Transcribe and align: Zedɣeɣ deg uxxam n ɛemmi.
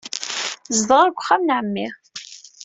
Zedɣeɣ 0.77 1.05
deg 1.07 1.17
uxxam 1.19 1.41
n 1.45 1.51
ɛemmi. 1.57 1.87